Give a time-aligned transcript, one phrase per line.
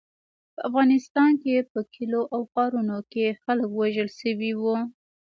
[0.53, 4.77] په افغانستان کې په کلیو او ښارونو کې خلک وژل شوي وو.